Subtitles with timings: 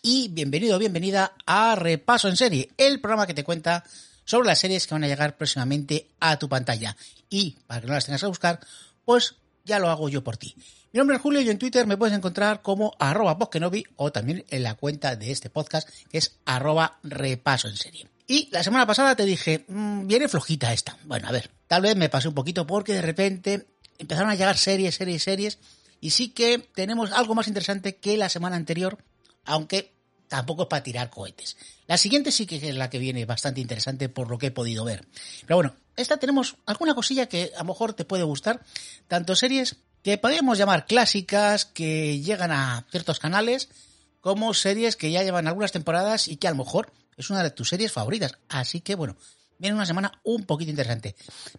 [0.00, 3.84] y bienvenido bienvenida a Repaso en Serie, el programa que te cuenta
[4.24, 6.96] sobre las series que van a llegar próximamente a tu pantalla.
[7.28, 8.60] Y para que no las tengas que buscar,
[9.04, 9.34] pues
[9.66, 10.54] ya lo hago yo por ti.
[10.92, 13.36] Mi nombre es Julio y en Twitter me puedes encontrar como arroba
[13.96, 18.08] o también en la cuenta de este podcast que es arroba repaso en serie.
[18.26, 20.96] Y la semana pasada te dije, mmm, viene flojita esta.
[21.04, 23.66] Bueno, a ver, tal vez me pasé un poquito porque de repente
[23.98, 25.58] empezaron a llegar series, series, series.
[26.00, 28.96] Y sí que tenemos algo más interesante que la semana anterior,
[29.50, 29.92] aunque
[30.28, 31.56] tampoco es para tirar cohetes.
[31.88, 34.84] La siguiente sí que es la que viene bastante interesante por lo que he podido
[34.84, 35.06] ver.
[35.42, 38.64] Pero bueno, esta tenemos alguna cosilla que a lo mejor te puede gustar,
[39.08, 43.68] tanto series que podríamos llamar clásicas, que llegan a ciertos canales,
[44.20, 47.50] como series que ya llevan algunas temporadas y que a lo mejor es una de
[47.50, 48.38] tus series favoritas.
[48.48, 49.16] Así que bueno,
[49.60, 51.14] viene una semana un poquito interesante.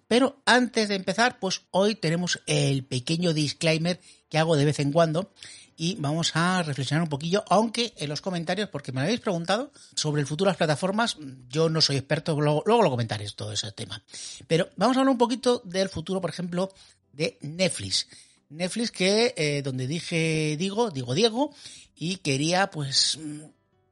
[0.07, 4.91] Pero antes de empezar, pues hoy tenemos el pequeño disclaimer que hago de vez en
[4.91, 5.31] cuando
[5.77, 10.21] y vamos a reflexionar un poquillo, aunque en los comentarios, porque me habéis preguntado sobre
[10.21, 13.71] el futuro de las plataformas, yo no soy experto, luego, luego lo comentaré todo ese
[13.71, 14.03] tema.
[14.47, 16.71] Pero vamos a hablar un poquito del futuro, por ejemplo,
[17.13, 18.07] de Netflix.
[18.49, 21.53] Netflix que, eh, donde dije, digo, digo Diego,
[21.95, 23.17] y quería, pues,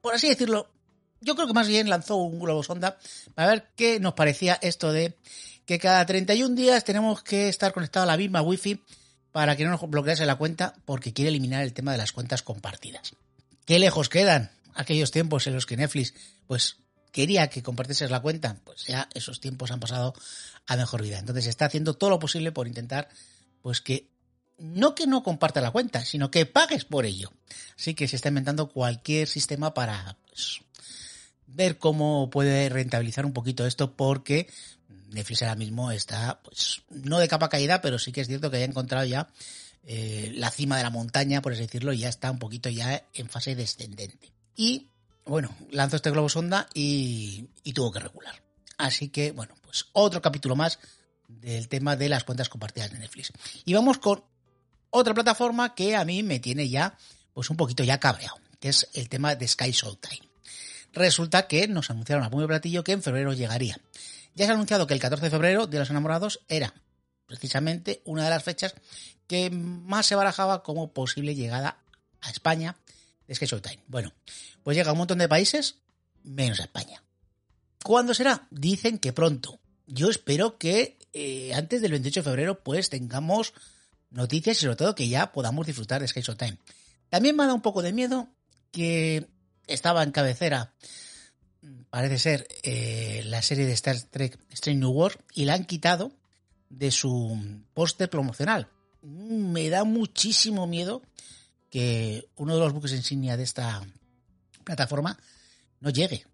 [0.00, 0.68] por así decirlo,
[1.20, 2.98] yo creo que más bien lanzó un globo sonda
[3.34, 5.16] para ver qué nos parecía esto de
[5.66, 8.82] que cada 31 días tenemos que estar conectados a la misma wifi
[9.32, 12.42] para que no nos bloquease la cuenta porque quiere eliminar el tema de las cuentas
[12.42, 13.14] compartidas.
[13.66, 16.14] ¿Qué lejos quedan aquellos tiempos en los que Netflix
[16.46, 16.78] pues
[17.12, 18.56] quería que compartieses la cuenta?
[18.64, 20.14] Pues ya esos tiempos han pasado
[20.66, 21.18] a mejor vida.
[21.18, 23.08] Entonces está haciendo todo lo posible por intentar
[23.62, 24.08] pues que
[24.58, 27.32] no que no comparta la cuenta, sino que pagues por ello.
[27.78, 30.62] Así que se está inventando cualquier sistema para pues,
[31.54, 34.48] ver cómo puede rentabilizar un poquito esto porque
[35.10, 38.58] Netflix ahora mismo está, pues, no de capa caída, pero sí que es cierto que
[38.58, 39.28] haya encontrado ya
[39.84, 43.06] eh, la cima de la montaña, por así decirlo, y ya está un poquito ya
[43.14, 44.32] en fase descendente.
[44.56, 44.88] Y,
[45.24, 48.42] bueno, lanzó este globo sonda y, y tuvo que regular.
[48.78, 50.78] Así que, bueno, pues otro capítulo más
[51.28, 53.32] del tema de las cuentas compartidas de Netflix.
[53.64, 54.24] Y vamos con
[54.90, 56.96] otra plataforma que a mí me tiene ya,
[57.32, 60.29] pues un poquito ya cabreado, que es el tema de Sky Showtime.
[60.92, 63.78] Resulta que nos anunciaron a muy platillo que en febrero llegaría.
[64.34, 66.74] Ya se ha anunciado que el 14 de febrero de los enamorados era
[67.26, 68.74] precisamente una de las fechas
[69.26, 71.78] que más se barajaba como posible llegada
[72.20, 72.76] a España
[73.28, 73.84] de Sky Showtime.
[73.86, 74.12] Bueno,
[74.64, 75.76] pues llega a un montón de países,
[76.24, 77.02] menos a España.
[77.84, 78.48] ¿Cuándo será?
[78.50, 79.60] Dicen que pronto.
[79.86, 83.52] Yo espero que eh, antes del 28 de febrero pues tengamos
[84.10, 86.58] noticias y sobre todo que ya podamos disfrutar de Sky Showtime.
[87.08, 88.28] También me ha dado un poco de miedo
[88.72, 89.28] que
[89.72, 90.72] estaba en cabecera
[91.90, 96.12] parece ser eh, la serie de Star Trek Strange New World y la han quitado
[96.68, 97.38] de su
[97.74, 98.68] póster promocional.
[99.02, 101.02] Me da muchísimo miedo
[101.68, 103.82] que uno de los buques insignia de esta
[104.64, 105.18] plataforma
[105.80, 106.24] no llegue.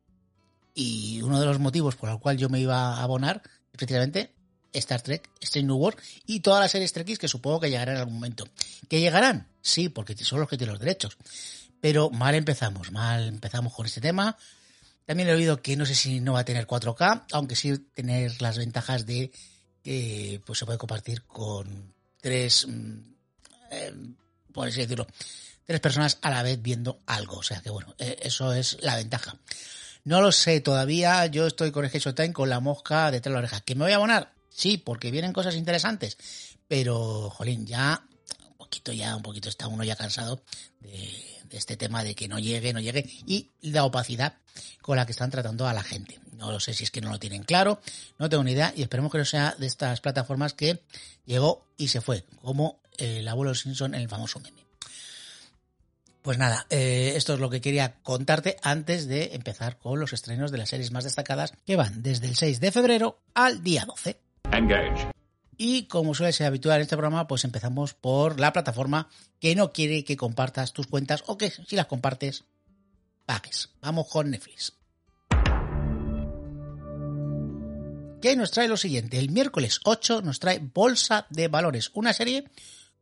[0.74, 3.42] Y uno de los motivos por el cual yo me iba a abonar
[3.72, 4.34] es precisamente
[4.74, 8.00] Star Trek, Strange New World y todas las series Trekkies que supongo que llegarán en
[8.00, 8.46] algún momento.
[8.88, 9.48] ¿Que llegarán?
[9.62, 11.16] Sí, porque son los que tienen los derechos.
[11.80, 14.36] Pero mal empezamos, mal empezamos con este tema.
[15.04, 18.42] También he oído que no sé si no va a tener 4K, aunque sí tener
[18.42, 19.30] las ventajas de
[19.82, 22.98] que pues se puede compartir con tres, mm,
[23.70, 23.94] eh,
[24.52, 25.06] por así decirlo,
[25.64, 27.36] tres personas a la vez viendo algo.
[27.36, 29.38] O sea que bueno, eh, eso es la ventaja.
[30.02, 33.38] No lo sé todavía, yo estoy con el Time con la mosca detrás de la
[33.38, 33.60] oreja.
[33.60, 34.32] ¿Que me voy a abonar?
[34.50, 36.16] Sí, porque vienen cosas interesantes.
[36.68, 38.04] Pero, jolín, ya,
[38.48, 40.42] un poquito ya, un poquito está uno ya cansado
[40.80, 44.34] de este tema de que no llegue, no llegue y la opacidad
[44.80, 46.18] con la que están tratando a la gente.
[46.32, 47.80] No lo sé si es que no lo tienen claro,
[48.18, 50.82] no tengo ni idea y esperemos que no sea de estas plataformas que
[51.24, 54.66] llegó y se fue, como el abuelo Simpson en el famoso meme.
[56.22, 60.50] Pues nada, eh, esto es lo que quería contarte antes de empezar con los estrenos
[60.50, 64.18] de las series más destacadas que van desde el 6 de febrero al día 12.
[64.50, 65.15] Engage.
[65.56, 69.08] Y como suele ser habitual en este programa, pues empezamos por la plataforma
[69.40, 72.44] que no quiere que compartas tus cuentas o que si las compartes,
[73.24, 73.70] pagues.
[73.80, 74.74] Vamos con Netflix.
[78.20, 79.18] Que nos trae lo siguiente.
[79.18, 82.44] El miércoles 8 nos trae Bolsa de Valores, una serie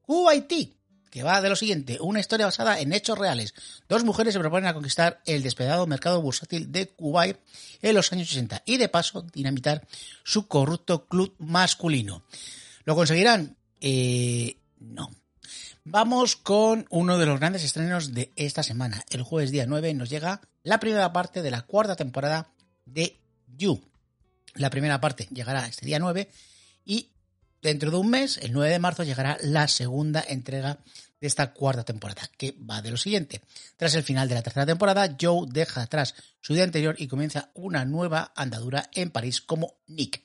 [0.03, 0.75] QIT
[1.15, 3.55] que va de lo siguiente, una historia basada en hechos reales.
[3.89, 7.39] Dos mujeres se proponen a conquistar el despedado mercado bursátil de Kuwait
[7.83, 9.87] en los años 60 y de paso dinamitar
[10.25, 12.25] su corrupto club masculino.
[12.83, 13.57] ¿Lo conseguirán?
[13.81, 15.09] Eh, no.
[15.85, 19.05] Vamos con uno de los grandes estrenos de esta semana.
[19.09, 22.49] El jueves día 9 nos llega la primera parte de la cuarta temporada
[22.87, 23.21] de
[23.57, 23.81] You.
[24.55, 26.29] La primera parte llegará este día 9
[26.85, 27.11] y
[27.65, 30.79] dentro de un mes, el 9 de marzo, llegará la segunda entrega
[31.21, 33.41] de esta cuarta temporada, que va de lo siguiente.
[33.77, 37.51] Tras el final de la tercera temporada, Joe deja atrás su día anterior y comienza
[37.55, 40.23] una nueva andadura en París como Nick.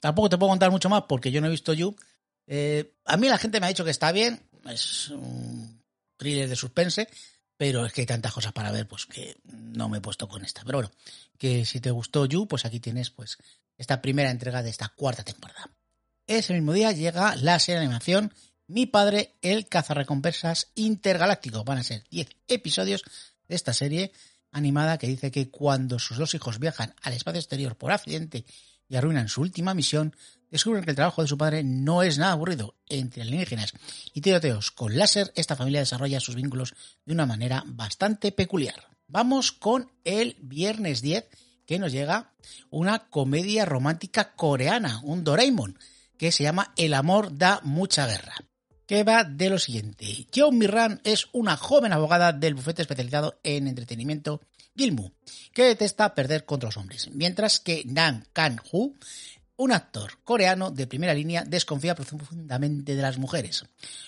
[0.00, 1.96] Tampoco te puedo contar mucho más porque yo no he visto You.
[2.46, 5.82] Eh, a mí la gente me ha dicho que está bien, es un
[6.16, 7.08] thriller de suspense,
[7.56, 10.44] pero es que hay tantas cosas para ver, pues que no me he puesto con
[10.44, 10.62] esta.
[10.64, 10.90] Pero bueno,
[11.36, 13.38] que si te gustó You, pues aquí tienes pues
[13.76, 15.70] esta primera entrega de esta cuarta temporada.
[16.26, 18.32] Ese mismo día llega la serie de animación
[18.70, 21.64] Mi padre, el cazarrecompensas intergaláctico.
[21.64, 23.02] Van a ser 10 episodios
[23.48, 24.12] de esta serie
[24.52, 28.44] animada que dice que cuando sus dos hijos viajan al espacio exterior por accidente
[28.86, 30.14] y arruinan su última misión,
[30.50, 32.74] descubren que el trabajo de su padre no es nada aburrido.
[32.90, 33.72] Entre alienígenas
[34.12, 36.74] y tiroteos con láser, esta familia desarrolla sus vínculos
[37.06, 38.88] de una manera bastante peculiar.
[39.06, 41.26] Vamos con el viernes 10,
[41.64, 42.34] que nos llega
[42.68, 45.78] una comedia romántica coreana, un Doraemon,
[46.18, 48.34] que se llama El amor da mucha guerra
[48.88, 50.26] que va de lo siguiente.
[50.34, 54.40] Joe Mirran es una joven abogada del bufete especializado en entretenimiento
[54.74, 55.10] Gilmu,
[55.52, 58.96] que detesta perder contra los hombres, mientras que Nam Kan-hu
[59.58, 63.64] un actor coreano de primera línea desconfía profundamente de las mujeres.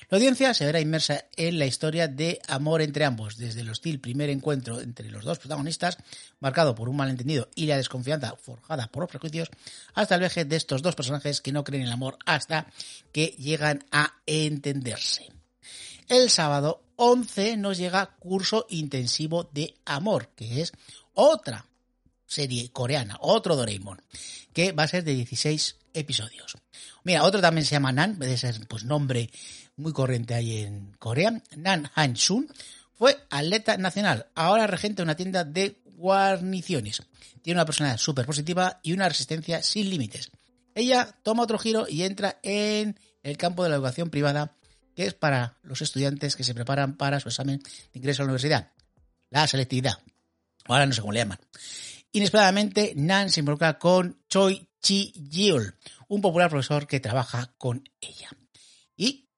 [0.08, 4.00] La audiencia se verá inmersa en la historia de amor entre ambos, desde el hostil
[4.00, 5.98] primer encuentro entre los dos protagonistas,
[6.38, 9.50] marcado por un malentendido y la desconfianza forjada por los prejuicios,
[9.94, 12.66] hasta el viaje de estos dos personajes que no creen en el amor hasta
[13.12, 15.26] que llegan a entenderse.
[16.06, 20.72] El sábado 11 nos llega Curso Intensivo de Amor, que es
[21.14, 21.66] otra
[22.30, 24.00] serie coreana, otro Doraemon,
[24.52, 26.56] que va a ser de 16 episodios.
[27.02, 29.30] Mira, otro también se llama Nan, puede ser pues nombre
[29.76, 31.42] muy corriente ahí en Corea.
[31.56, 32.48] Nan Han-sun
[32.94, 37.02] fue atleta nacional, ahora regente de una tienda de guarniciones.
[37.42, 40.30] Tiene una personalidad súper positiva y una resistencia sin límites.
[40.74, 44.56] Ella toma otro giro y entra en el campo de la educación privada,
[44.94, 48.30] que es para los estudiantes que se preparan para su examen de ingreso a la
[48.30, 48.70] universidad.
[49.30, 49.98] La selectividad.
[50.66, 51.38] Ahora no sé cómo le llaman.
[52.12, 55.76] Inesperadamente, Nan se involucra con Choi Chi-yeol,
[56.08, 58.30] un popular profesor que trabaja con ella.
[58.96, 59.28] Y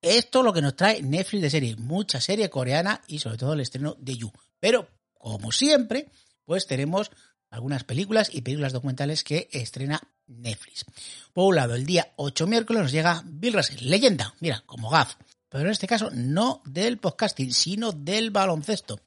[0.00, 3.54] esto es lo que nos trae Netflix de serie, mucha serie coreana y sobre todo
[3.54, 4.32] el estreno de You.
[4.60, 6.08] Pero, como siempre,
[6.44, 7.10] pues tenemos
[7.50, 10.84] algunas películas y películas documentales que estrena Netflix.
[11.32, 15.16] Por un lado, el día 8 miércoles nos llega Bill Russell, leyenda, mira, como Gaff,
[15.48, 19.00] pero en este caso no del podcasting, sino del baloncesto.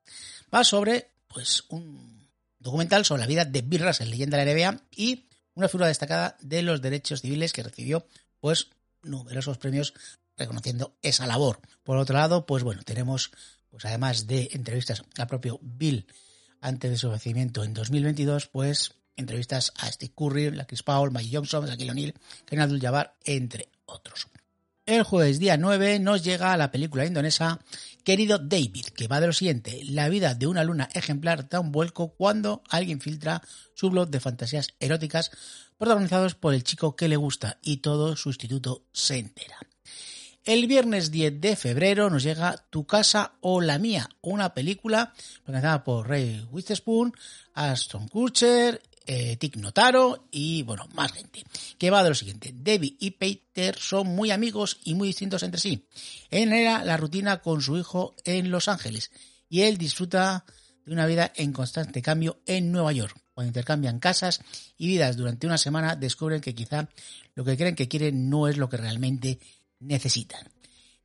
[0.53, 2.22] Va sobre, pues, un
[2.63, 6.37] documental sobre la vida de Bill Russell, leyenda de la NBA, y una figura destacada
[6.41, 8.07] de los derechos civiles que recibió
[8.39, 8.69] pues
[9.03, 9.93] numerosos premios
[10.37, 11.59] reconociendo esa labor.
[11.83, 13.31] Por otro lado, pues bueno, tenemos
[13.69, 16.07] pues además de entrevistas al propio Bill
[16.61, 21.35] antes de su fallecimiento en 2022, pues entrevistas a Steve Curry, la Chris Paul, Mike
[21.35, 22.13] Johnson, Shaquille O'Neal,
[22.45, 24.27] Ken Abdul-Jabbar, entre otros.
[24.85, 27.59] El jueves día 9 nos llega la película indonesa
[28.03, 29.81] Querido David, que va de lo siguiente.
[29.85, 33.41] La vida de una luna ejemplar da un vuelco cuando alguien filtra
[33.75, 35.31] su blog de fantasías eróticas
[35.77, 39.57] protagonizados por el chico que le gusta y todo su instituto se entera.
[40.43, 45.13] El viernes 10 de febrero nos llega Tu casa o la mía, una película
[45.45, 47.13] protagonizada por Ray Witherspoon,
[47.53, 51.43] Aston Kutcher eh, Notaro y, bueno, más gente.
[51.77, 52.51] Que va de lo siguiente.
[52.53, 55.87] Debbie y Peter son muy amigos y muy distintos entre sí.
[56.29, 59.11] Él era la rutina con su hijo en Los Ángeles
[59.49, 60.45] y él disfruta
[60.85, 63.15] de una vida en constante cambio en Nueva York.
[63.33, 64.41] Cuando intercambian casas
[64.77, 66.89] y vidas durante una semana, descubren que quizá
[67.35, 69.39] lo que creen que quieren no es lo que realmente
[69.79, 70.47] necesitan.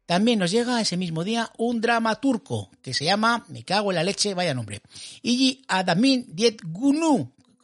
[0.05, 3.97] También nos llega ese mismo día un drama turco que se llama Me cago en
[3.97, 4.81] la leche, vaya nombre.
[5.23, 6.35] Igi Adamin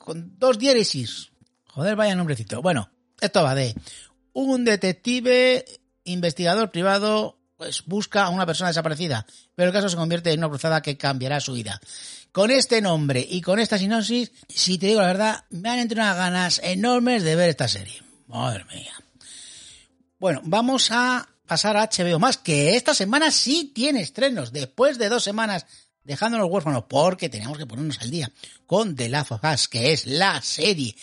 [0.05, 1.31] con dos diéresis.
[1.69, 2.61] Joder, vaya nombrecito.
[2.61, 2.91] Bueno,
[3.23, 3.75] esto va de
[4.35, 5.65] un detective
[6.05, 10.51] investigador privado pues busca a una persona desaparecida, pero el caso se convierte en una
[10.51, 11.81] cruzada que cambiará su vida.
[12.33, 16.11] Con este nombre y con esta sinopsis, si te digo la verdad, me han entrado
[16.11, 18.03] unas ganas enormes de ver esta serie.
[18.27, 18.93] Madre mía.
[20.19, 24.53] Bueno, vamos a pasar a HBO más, que esta semana sí tiene estrenos.
[24.53, 25.65] Después de dos semanas
[26.05, 28.31] dejándonos huérfanos porque teníamos que ponernos al día
[28.67, 30.95] con The Last of Us, que es la serie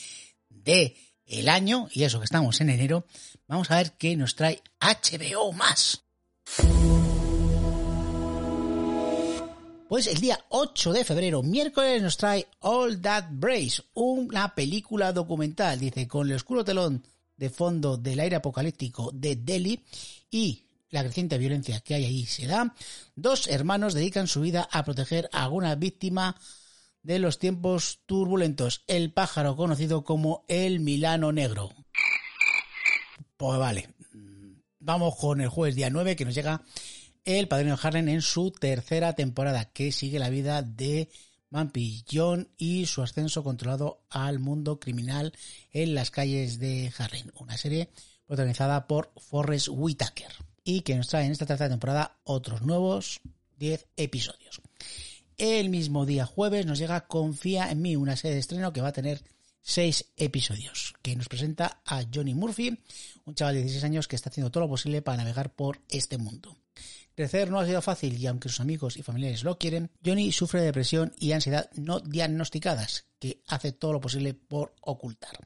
[0.50, 3.06] de el año, y eso que estamos en enero,
[3.48, 6.04] vamos a ver qué nos trae HBO más.
[9.88, 15.80] Pues el día 8 de febrero, miércoles, nos trae All That Brace, una película documental,
[15.80, 17.06] dice, con el oscuro telón
[17.36, 19.84] de fondo del aire apocalíptico de Delhi
[20.30, 22.76] y la creciente violencia que hay ahí se da,
[23.16, 26.36] dos hermanos dedican su vida a proteger a alguna víctima
[27.02, 31.72] de los tiempos turbulentos, el pájaro conocido como el Milano Negro.
[33.38, 33.90] Pues vale,
[34.80, 36.62] vamos con el jueves día 9 que nos llega
[37.24, 41.10] El Padrino Harlem en su tercera temporada, que sigue la vida de
[41.50, 45.34] Bumpy John y su ascenso controlado al mundo criminal
[45.72, 47.32] en las calles de Harlem.
[47.40, 47.90] Una serie
[48.28, 53.22] protagonizada por Forrest Whitaker y que nos trae en esta tercera temporada otros nuevos
[53.58, 54.62] 10 episodios.
[55.38, 58.90] El mismo día jueves nos llega Confía en mí, una serie de estreno que va
[58.90, 59.24] a tener
[59.62, 62.80] 6 episodios, que nos presenta a Johnny Murphy,
[63.26, 66.18] un chaval de 16 años que está haciendo todo lo posible para navegar por este
[66.18, 66.58] mundo.
[67.16, 70.62] Crecer no ha sido fácil y aunque sus amigos y familiares lo quieren, Johnny sufre
[70.62, 75.38] de depresión y ansiedad no diagnosticadas, que hace todo lo posible por ocultar.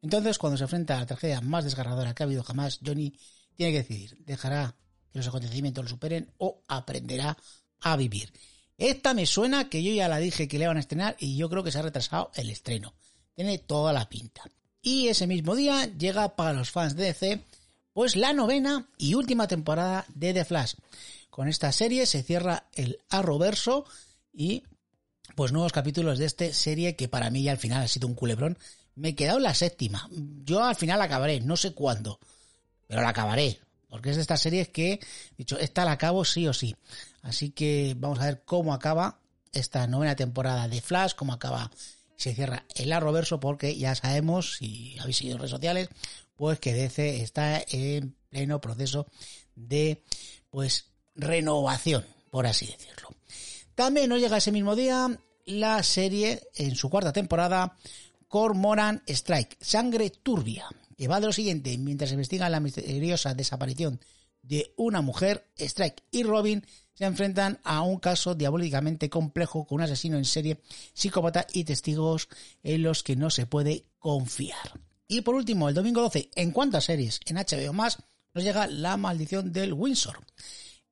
[0.00, 3.12] Entonces, cuando se enfrenta a la tragedia más desgarradora que ha habido jamás, Johnny
[3.58, 4.76] tiene que decidir, dejará
[5.10, 7.36] que los acontecimientos lo superen o aprenderá
[7.80, 8.32] a vivir.
[8.76, 11.50] Esta me suena que yo ya la dije que le van a estrenar y yo
[11.50, 12.94] creo que se ha retrasado el estreno.
[13.34, 14.44] Tiene toda la pinta.
[14.80, 17.42] Y ese mismo día llega para los fans de DC
[17.92, 20.74] pues la novena y última temporada de The Flash.
[21.28, 23.86] Con esta serie se cierra el Arrowverso
[24.32, 24.62] y
[25.34, 28.14] pues nuevos capítulos de esta serie que para mí ya al final ha sido un
[28.14, 28.56] culebrón.
[28.94, 30.08] Me he quedado en la séptima.
[30.44, 32.20] Yo al final acabaré, no sé cuándo,
[32.88, 33.60] pero la acabaré.
[33.88, 35.00] Porque es de estas series que,
[35.36, 36.74] dicho, esta la acabo sí o sí.
[37.22, 39.20] Así que vamos a ver cómo acaba
[39.52, 41.70] esta novena temporada de Flash, cómo acaba,
[42.16, 45.88] se cierra el Arrowverso, porque ya sabemos, si habéis seguido redes sociales,
[46.34, 49.06] pues que DC está en pleno proceso
[49.54, 50.02] de,
[50.50, 53.08] pues, renovación, por así decirlo.
[53.74, 57.76] También nos llega ese mismo día la serie, en su cuarta temporada,
[58.28, 60.68] Cormoran Strike, Sangre Turbia,
[60.98, 64.00] que va de lo siguiente, mientras se investiga la misteriosa desaparición
[64.42, 69.82] de una mujer, Strike y Robin se enfrentan a un caso diabólicamente complejo con un
[69.82, 70.60] asesino en serie,
[70.94, 72.28] psicópata y testigos
[72.64, 74.80] en los que no se puede confiar.
[75.06, 77.98] Y por último, el domingo 12, en cuanto a series en HBO más,
[78.34, 80.18] nos llega La maldición del Windsor.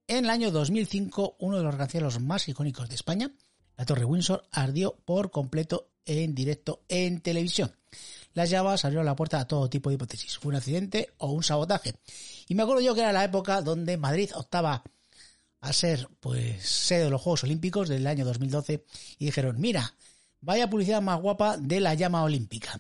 [0.07, 3.33] En el año 2005, uno de los rascacielos más icónicos de España,
[3.77, 7.75] la Torre Windsor, ardió por completo en directo en televisión.
[8.37, 10.37] Las llamas abrieron la puerta a todo tipo de hipótesis.
[10.37, 11.95] ¿Fue un accidente o un sabotaje?
[12.47, 14.85] Y me acuerdo yo que era la época donde Madrid optaba
[15.63, 18.85] a ser pues sede de los Juegos Olímpicos del año 2012
[19.19, 19.95] y dijeron, mira,
[20.43, 22.79] vaya publicidad más guapa de la llama olímpica.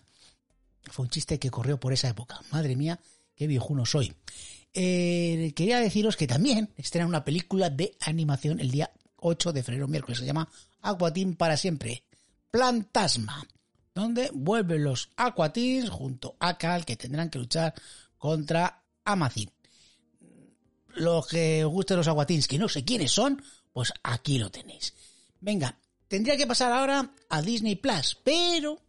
[0.82, 2.38] Fue un chiste que corrió por esa época.
[2.50, 3.00] Madre mía,
[3.34, 4.14] qué viejuno soy.
[4.74, 9.88] Eh, quería deciros que también estrena una película de animación el día 8 de febrero,
[9.88, 10.18] miércoles.
[10.18, 10.50] Se llama
[10.82, 12.04] Aquatín para siempre.
[12.50, 13.42] Plantasma.
[13.96, 17.72] Donde vuelven los Aquatins junto a Cal que tendrán que luchar
[18.18, 19.50] contra Amazin
[20.96, 24.94] los que os gusten los aguatins, que no sé quiénes son, pues aquí lo tenéis.
[25.40, 28.80] Venga, tendría que pasar ahora a Disney Plus, pero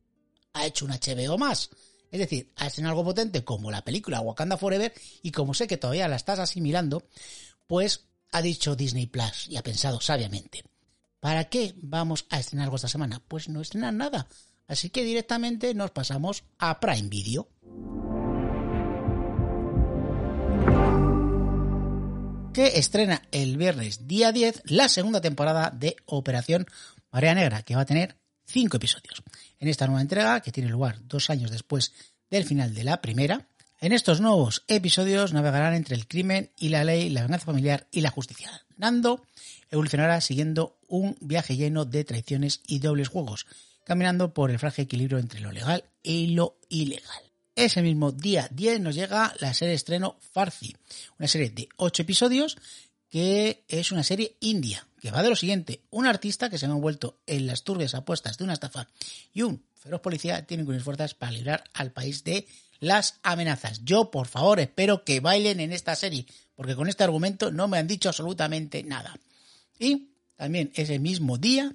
[0.53, 1.69] ha hecho un HBO más.
[2.09, 5.77] Es decir, ha hecho algo potente como la película Wakanda Forever y como sé que
[5.77, 7.07] todavía la estás asimilando,
[7.67, 10.63] pues ha dicho Disney Plus y ha pensado sabiamente,
[11.19, 13.21] ¿para qué vamos a estrenar algo esta semana?
[13.27, 14.27] Pues no estrenar nada.
[14.67, 17.47] Así que directamente nos pasamos a Prime Video.
[22.57, 26.65] que estrena el viernes día 10 la segunda temporada de Operación
[27.11, 29.21] Marea Negra, que va a tener cinco episodios.
[29.59, 31.93] En esta nueva entrega, que tiene lugar dos años después
[32.31, 33.47] del final de la primera,
[33.79, 38.01] en estos nuevos episodios navegarán entre el crimen y la ley, la venganza familiar y
[38.01, 38.49] la justicia.
[38.75, 39.23] Nando
[39.69, 43.45] evolucionará siguiendo un viaje lleno de traiciones y dobles juegos,
[43.87, 47.23] caminando por el frágil equilibrio entre lo legal y lo ilegal.
[47.55, 50.75] Ese mismo día 10 nos llega la serie estreno Farsi,
[51.17, 52.57] una serie de 8 episodios
[53.09, 56.69] que es una serie india, que va de lo siguiente, un artista que se ha
[56.69, 58.89] envuelto en las turbias apuestas de una estafa
[59.33, 62.45] y un feroz policía tienen que unir fuerzas para librar al país de
[62.81, 63.85] las amenazas.
[63.85, 66.25] Yo, por favor, espero que bailen en esta serie,
[66.55, 69.17] porque con este argumento no me han dicho absolutamente nada.
[69.79, 71.73] Y también ese mismo día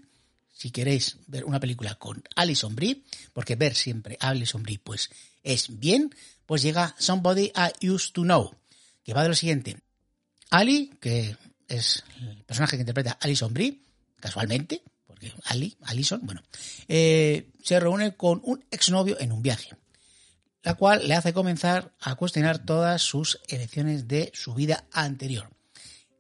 [0.53, 5.11] si queréis ver una película con Alison Brie, porque ver siempre a Alison Brie pues
[5.43, 6.15] es bien,
[6.47, 8.55] pues llega Somebody I Used to Know,
[9.03, 9.79] que va de lo siguiente.
[10.51, 13.81] Ali, que es el personaje que interpreta Alison Brie,
[14.21, 16.43] casualmente, porque Ali, Alison, bueno,
[16.89, 19.75] eh, se reúne con un exnovio en un viaje,
[20.63, 25.51] la cual le hace comenzar a cuestionar todas sus elecciones de su vida anterior.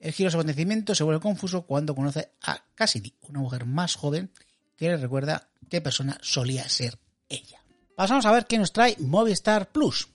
[0.03, 3.95] El giro de su acontecimiento se vuelve confuso cuando conoce a Cassidy, una mujer más
[3.95, 4.33] joven
[4.77, 7.63] que le recuerda qué persona solía ser ella.
[7.95, 10.09] Pasamos a ver qué nos trae Movistar Plus.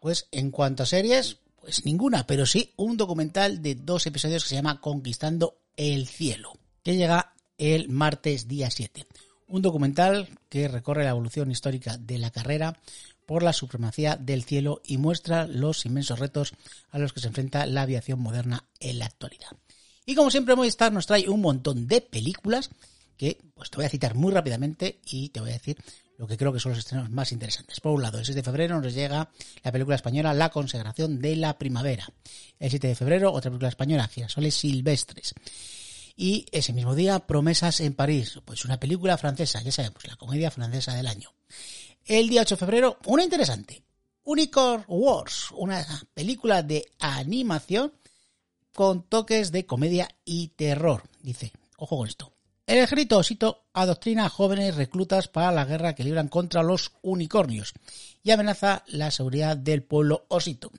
[0.00, 4.48] Pues en cuanto a series, pues ninguna, pero sí un documental de dos episodios que
[4.48, 9.06] se llama Conquistando el Cielo, que llega el martes día 7.
[9.46, 12.76] Un documental que recorre la evolución histórica de la carrera
[13.30, 16.52] por la supremacía del cielo y muestra los inmensos retos
[16.90, 19.50] a los que se enfrenta la aviación moderna en la actualidad.
[20.04, 22.70] Y como siempre Movistar nos trae un montón de películas
[23.16, 25.76] que pues te voy a citar muy rápidamente y te voy a decir
[26.18, 27.78] lo que creo que son los estrenos más interesantes.
[27.78, 29.30] Por un lado, el 6 de febrero nos llega
[29.62, 32.12] la película española La consagración de la primavera.
[32.58, 35.34] El 7 de febrero, otra película española, Girasoles silvestres.
[36.16, 40.50] Y ese mismo día, Promesas en París, pues una película francesa, ya sabemos, la comedia
[40.50, 41.32] francesa del año.
[42.10, 43.84] El día 8 de febrero, una interesante,
[44.24, 47.92] Unicorn Wars, una película de animación
[48.74, 51.04] con toques de comedia y terror.
[51.22, 52.32] Dice, ojo con esto.
[52.66, 57.74] El ejército osito adoctrina a jóvenes reclutas para la guerra que libran contra los unicornios
[58.24, 60.72] y amenaza la seguridad del pueblo osito.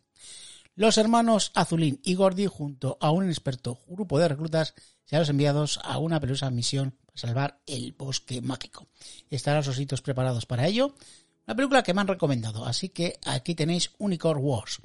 [0.75, 4.73] Los hermanos Azulín y Gordy, junto a un experto grupo de reclutas,
[5.05, 8.87] serán enviados a una peligrosa misión para salvar el bosque mágico.
[9.29, 10.95] ¿Estarán los ositos preparados para ello?
[11.47, 14.79] Una película que me han recomendado, así que aquí tenéis Unicorn Wars.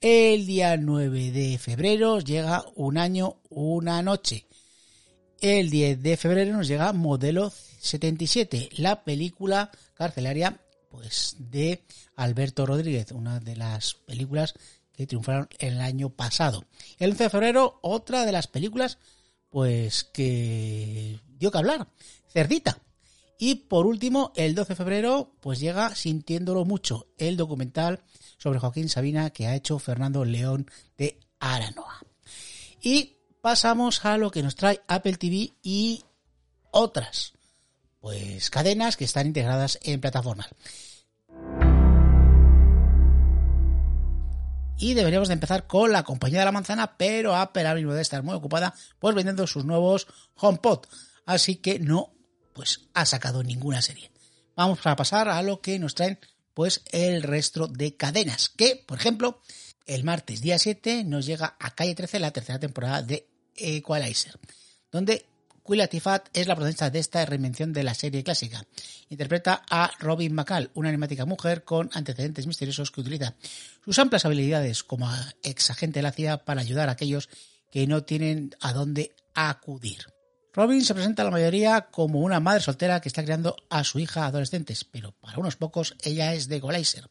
[0.00, 4.46] El día 9 de febrero llega Un año, una noche.
[5.40, 11.82] El 10 de febrero nos llega Modelo 77, la película carcelaria pues de
[12.14, 14.54] Alberto Rodríguez, una de las películas
[14.92, 16.66] que triunfaron el año pasado.
[16.98, 18.98] El 11 de febrero, otra de las películas
[19.48, 21.88] pues que dio que hablar,
[22.28, 22.78] Cerdita.
[23.44, 28.04] Y por último, el 12 de febrero, pues llega Sintiéndolo Mucho, el documental
[28.38, 32.02] sobre Joaquín Sabina que ha hecho Fernando León de Aranoa.
[32.80, 36.04] Y pasamos a lo que nos trae Apple TV y
[36.70, 37.32] otras,
[37.98, 40.46] pues cadenas que están integradas en plataformas.
[44.78, 48.02] Y deberíamos de empezar con la compañía de la manzana, pero Apple ahora mismo debe
[48.02, 50.06] estar muy ocupada pues vendiendo sus nuevos
[50.36, 50.86] HomePod.
[51.26, 52.12] Así que no,
[52.52, 54.10] pues ha sacado ninguna serie.
[54.56, 56.18] Vamos a pasar a lo que nos traen
[56.54, 58.50] pues el resto de cadenas.
[58.50, 59.40] Que, por ejemplo,
[59.86, 64.38] el martes día 7 nos llega a Calle 13 la tercera temporada de Equalizer,
[64.90, 65.26] donde
[65.64, 68.64] Queen Latifat es la protagonista de esta reinvención de la serie clásica.
[69.08, 73.34] Interpreta a Robin McCall, una enigmática mujer con antecedentes misteriosos que utiliza
[73.84, 75.08] sus amplias habilidades como
[75.42, 77.28] ex agente de la CIA para ayudar a aquellos
[77.70, 80.11] que no tienen a dónde acudir.
[80.54, 83.98] Robin se presenta a la mayoría como una madre soltera que está criando a su
[83.98, 87.08] hija adolescentes, pero para unos pocos ella es de Equalizer,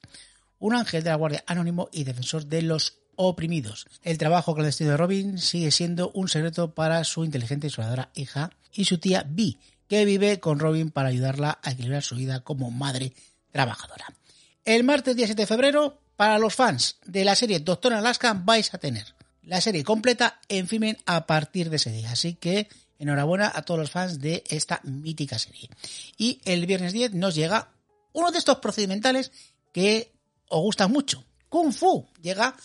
[0.59, 3.87] un ángel de la Guardia Anónimo y defensor de los oprimidos.
[4.03, 8.51] El trabajo clandestino de Robin sigue siendo un secreto para su inteligente y soñadora hija
[8.73, 12.69] y su tía Vi, que vive con Robin para ayudarla a equilibrar su vida como
[12.69, 13.13] madre
[13.51, 14.05] trabajadora.
[14.65, 18.77] El martes 17 de febrero, para los fans de la serie Doctor Alaska, vais a
[18.77, 22.11] tener la serie completa en filmen a partir de ese día.
[22.11, 22.69] Así que
[23.01, 25.69] enhorabuena a todos los fans de esta mítica serie.
[26.17, 27.71] Y el viernes 10 nos llega
[28.13, 29.31] uno de estos procedimentales
[29.73, 30.13] que
[30.47, 31.25] os gustan mucho.
[31.49, 32.55] Kung Fu llega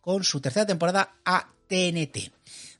[0.00, 2.30] con su tercera temporada a TNT.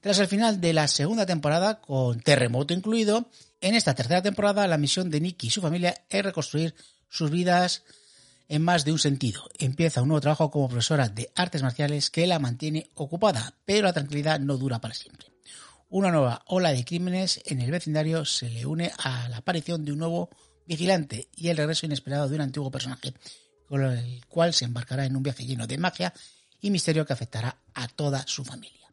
[0.00, 3.26] Tras el final de la segunda temporada, con terremoto incluido,
[3.60, 6.74] en esta tercera temporada la misión de Nicky y su familia es reconstruir
[7.08, 7.84] sus vidas
[8.48, 9.48] en más de un sentido.
[9.58, 13.92] Empieza un nuevo trabajo como profesora de artes marciales que la mantiene ocupada, pero la
[13.92, 15.31] tranquilidad no dura para siempre.
[15.92, 19.92] Una nueva ola de crímenes en el vecindario se le une a la aparición de
[19.92, 20.30] un nuevo
[20.66, 23.12] vigilante y el regreso inesperado de un antiguo personaje,
[23.68, 26.14] con el cual se embarcará en un viaje lleno de magia
[26.62, 28.90] y misterio que afectará a toda su familia.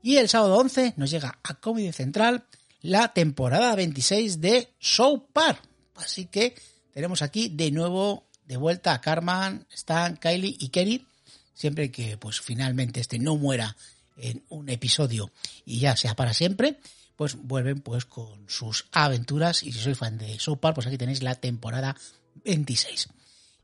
[0.00, 2.46] Y el sábado 11 nos llega a Comedy Central
[2.80, 5.60] la temporada 26 de Show Par.
[5.96, 6.54] Así que
[6.94, 11.06] tenemos aquí de nuevo de vuelta a Carmen, Stan, Kylie y Kenny.
[11.52, 13.76] Siempre que pues finalmente este no muera
[14.22, 15.30] en un episodio
[15.66, 16.78] y ya sea para siempre,
[17.16, 19.62] pues vuelven pues con sus aventuras.
[19.62, 21.96] Y si sois fan de Par, pues aquí tenéis la temporada
[22.44, 23.08] 26.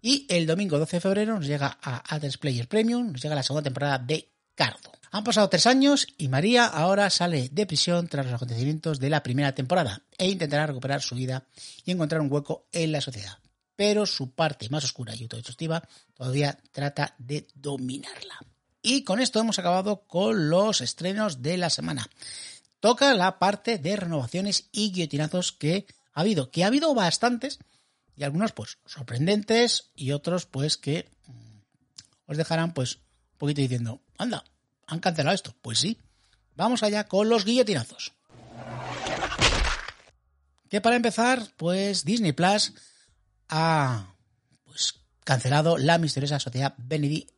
[0.02, 3.42] Y el domingo 12 de febrero nos llega a Others Player Premium, nos llega la
[3.42, 4.92] segunda temporada de Cardo.
[5.10, 9.22] Han pasado tres años y María ahora sale de prisión tras los acontecimientos de la
[9.22, 11.44] primera temporada e intentará recuperar su vida
[11.84, 13.38] y encontrar un hueco en la sociedad.
[13.74, 15.82] Pero su parte más oscura y autodestructiva
[16.14, 18.38] todavía trata de dominarla.
[18.82, 22.08] Y con esto hemos acabado con los estrenos de la semana.
[22.80, 27.58] Toca la parte de renovaciones y guillotinazos que ha habido, que ha habido bastantes,
[28.16, 34.00] y algunos pues sorprendentes y otros pues que mm, os dejarán pues un poquito diciendo,
[34.16, 34.44] anda,
[34.86, 35.54] han cancelado esto.
[35.62, 35.98] Pues sí,
[36.56, 38.12] vamos allá con los guillotinazos.
[40.68, 42.74] Que para empezar, pues Disney Plus
[43.48, 44.14] ha
[44.64, 47.37] pues, cancelado la misteriosa sociedad Benedict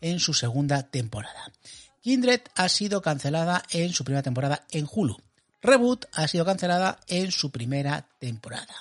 [0.00, 1.52] en su segunda temporada.
[2.02, 5.16] Kindred ha sido cancelada en su primera temporada en Hulu.
[5.60, 8.74] Reboot ha sido cancelada en su primera temporada.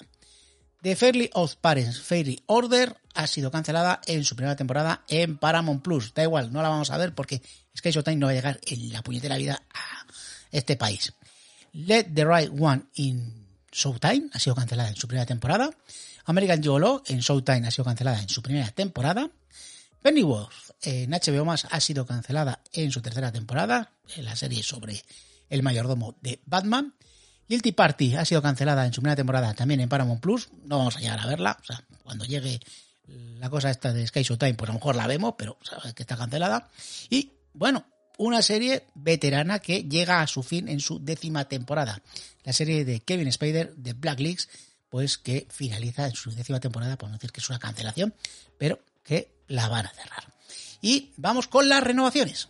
[0.82, 5.84] The Fairly Odd Parents Fairy Order ha sido cancelada en su primera temporada en Paramount
[5.84, 6.13] Plus.
[6.13, 7.41] Da igual, no la vamos a ver porque
[7.75, 10.06] Sky Showtime no va a llegar en la puñetera vida a
[10.51, 11.13] este país.
[11.73, 15.71] Let the Right One in Showtime ha sido cancelada en su primera temporada.
[16.25, 19.30] American Gigolo en Showtime ha sido cancelada en su primera temporada.
[20.08, 25.04] Pennyworth en HBO Más ha sido cancelada en su tercera temporada, en la serie sobre
[25.50, 26.96] el mayordomo de Batman.
[27.50, 30.48] Guilty Party ha sido cancelada en su primera temporada también en Paramount Plus.
[30.63, 31.58] No vamos a llegar a verla.
[31.62, 32.62] O sea, cuando llegue
[33.06, 36.04] la cosa esta de Sky Showtime, pues a lo mejor la vemos, pero sabes que
[36.04, 36.70] está cancelada.
[37.10, 37.86] Y bueno,
[38.17, 42.02] una serie veterana que llega a su fin en su décima temporada.
[42.46, 44.48] La serie de Kevin Spider de Black Leaks,
[44.88, 48.15] pues que finaliza en su décima temporada, por no decir que es una cancelación,
[48.58, 50.34] pero que la van a cerrar.
[50.82, 52.50] Y vamos con las renovaciones.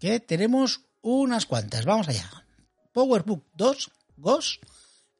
[0.00, 1.84] Que tenemos unas cuantas.
[1.84, 2.28] Vamos allá.
[2.92, 4.62] Powerbook 2, Ghost,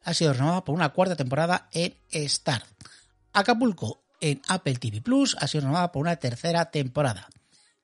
[0.02, 2.64] ha sido renovada por una cuarta temporada en Star.
[3.32, 7.28] Acapulco en Apple TV Plus ha sido renovada por una tercera temporada.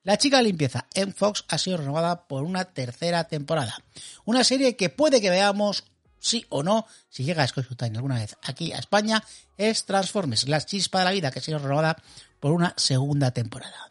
[0.03, 3.85] La chica limpieza en Fox ha sido renovada por una tercera temporada.
[4.25, 5.85] Una serie que puede que veamos
[6.21, 9.23] sí o no, si llega a Time alguna vez aquí a España,
[9.57, 11.97] es Transformers, la chispa de la vida, que ha sido renovada
[12.41, 13.89] por una segunda temporada.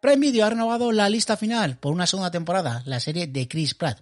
[0.00, 3.74] Prime Video ha renovado la lista final por una segunda temporada, la serie de Chris
[3.74, 4.00] Pratt.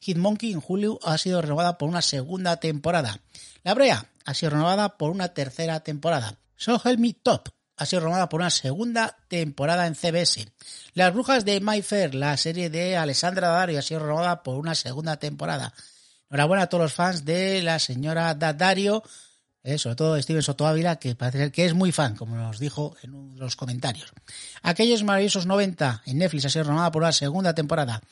[0.00, 3.20] Hitmonkey en julio ha sido renovada por una segunda temporada.
[3.64, 6.38] La Brea ha sido renovada por una tercera temporada.
[6.56, 10.52] So Help Me Top ha sido renovada por una segunda temporada en CBS.
[10.94, 14.74] Las Brujas de My Fair, la serie de Alessandra Dario, ha sido renovada por una
[14.74, 15.72] segunda temporada.
[16.30, 19.02] Enhorabuena a todos los fans de la señora Dario,
[19.62, 22.58] eh, sobre todo Steven Soto Ávila, que parece ser que es muy fan, como nos
[22.58, 24.12] dijo en los comentarios.
[24.62, 28.02] Aquellos maravillosos 90 en Netflix ha sido renovada por una segunda temporada.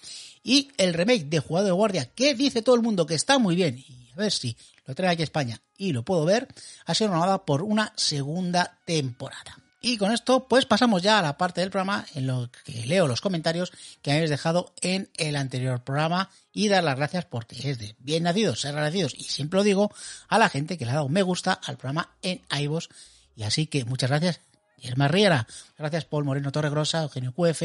[0.42, 3.54] Y el remake de Jugador de Guardia, que dice todo el mundo que está muy
[3.54, 6.48] bien, y a ver si lo trae aquí a España y lo puedo ver,
[6.86, 9.65] ha sido renovada por una segunda temporada.
[9.80, 13.06] Y con esto, pues pasamos ya a la parte del programa en lo que leo
[13.06, 17.78] los comentarios que habéis dejado en el anterior programa y dar las gracias porque es
[17.78, 19.92] de bien nacidos, ser agradecidos y siempre lo digo
[20.28, 22.88] a la gente que le ha dado me gusta al programa en iVoox.
[23.36, 24.40] Y así que muchas gracias.
[24.78, 25.46] Yerma Riera,
[25.78, 27.62] gracias Paul Moreno Torregrosa, Eugenio QF,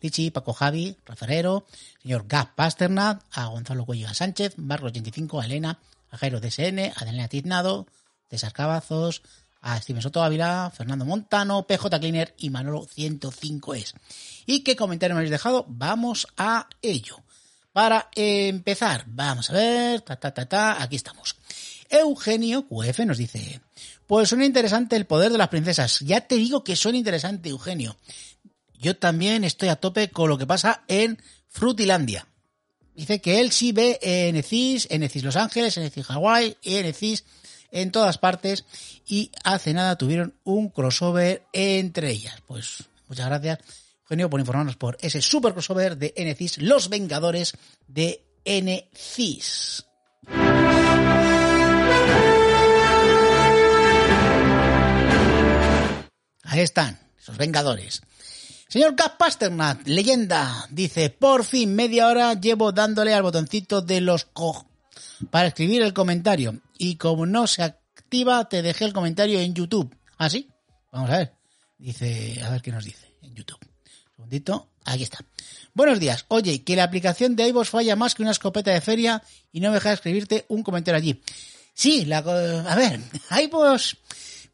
[0.00, 1.66] Lichi, Paco Javi, Rafarero,
[2.02, 5.78] señor Gap Pasternak, a Gonzalo Cuello Sánchez, Marcos 85, a Elena,
[6.10, 7.86] a Jairo DSN, a Daniela Tiznado,
[8.30, 9.22] César Cavazos,
[9.64, 13.94] a Steven Soto Ávila, Fernando Montano, PJ Cleaner y Manolo 105 es.
[14.44, 15.64] ¿Y qué comentario me habéis dejado?
[15.66, 17.22] Vamos a ello.
[17.72, 21.36] Para empezar, vamos a ver, ta ta ta ta, aquí estamos.
[21.88, 23.62] Eugenio QF nos dice,
[24.06, 26.00] pues suena interesante el poder de las princesas.
[26.00, 27.96] Ya te digo que suena interesante, Eugenio.
[28.78, 32.26] Yo también estoy a tope con lo que pasa en Frutilandia.
[32.94, 36.74] Dice que él sí ve en ECIS, en ECIS Los Ángeles, en ECIS Hawaii y
[37.74, 38.64] en todas partes
[39.06, 42.36] y hace nada tuvieron un crossover entre ellas.
[42.46, 43.58] Pues muchas gracias,
[44.02, 47.52] Eugenio, por informarnos por ese super crossover de NCIS, Los Vengadores
[47.88, 49.84] de NCIS.
[56.44, 58.02] Ahí están, esos Vengadores.
[58.68, 64.66] Señor Pasternak, leyenda, dice, por fin media hora llevo dándole al botoncito de los co
[65.30, 66.60] para escribir el comentario.
[66.78, 69.94] Y como no se activa, te dejé el comentario en YouTube.
[70.18, 70.48] ¿Ah, sí?
[70.92, 71.34] Vamos a ver.
[71.78, 73.58] Dice, a ver qué nos dice en YouTube.
[73.62, 74.70] Un segundito.
[74.84, 75.18] Aquí está.
[75.72, 76.26] Buenos días.
[76.28, 79.68] Oye, que la aplicación de iVoox falla más que una escopeta de feria y no
[79.68, 81.22] me deja escribirte un comentario allí.
[81.72, 83.00] Sí, la, a ver,
[83.42, 83.96] iVoox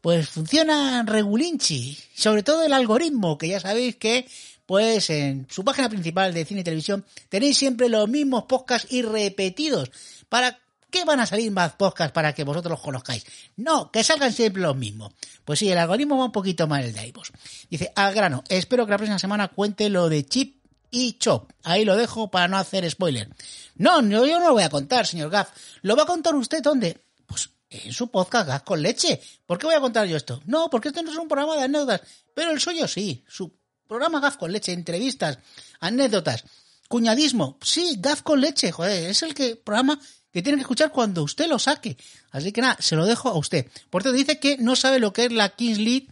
[0.01, 1.97] pues funciona regulinchi.
[2.15, 4.27] Sobre todo el algoritmo, que ya sabéis que
[4.65, 9.01] pues en su página principal de cine y televisión tenéis siempre los mismos podcasts y
[9.01, 9.91] repetidos.
[10.31, 10.57] ¿Para
[10.89, 13.25] qué van a salir más podcasts para que vosotros los conozcáis?
[13.57, 15.11] No, que salgan siempre los mismos.
[15.43, 17.31] Pues sí, el algoritmo va un poquito mal el de iVoox.
[17.69, 21.51] Dice, al grano, espero que la próxima semana cuente lo de Chip y Chop.
[21.63, 23.27] Ahí lo dejo para no hacer spoiler.
[23.75, 25.49] No, yo no lo voy a contar, señor Gaff.
[25.81, 27.03] ¿Lo va a contar usted dónde?
[27.25, 29.21] Pues en su podcast Gas con leche.
[29.45, 30.41] ¿Por qué voy a contar yo esto?
[30.45, 32.03] No, porque este no es un programa de anécdotas.
[32.33, 33.25] Pero el suyo sí.
[33.27, 33.53] Su
[33.85, 35.39] programa Gaf con leche, entrevistas,
[35.81, 36.45] anécdotas,
[36.87, 37.57] cuñadismo.
[37.61, 39.99] Sí, Gaf con leche, joder, es el que programa
[40.31, 41.97] que tiene que escuchar cuando usted lo saque.
[42.31, 43.67] Así que nada, se lo dejo a usted.
[43.89, 46.07] Por cierto, dice que no sabe lo que es la Kings League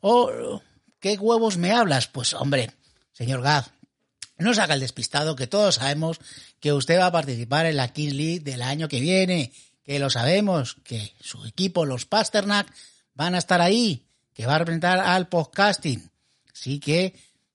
[0.00, 0.60] o
[1.00, 2.06] qué huevos me hablas.
[2.08, 2.72] Pues hombre,
[3.12, 3.68] señor Gaf,
[4.38, 6.18] no saca el despistado, que todos sabemos
[6.60, 10.10] que usted va a participar en la Kings League del año que viene, que lo
[10.10, 12.72] sabemos, que su equipo, los Pasternak,
[13.14, 16.10] van a estar ahí, que va a representar al podcasting.
[16.52, 17.14] Así que,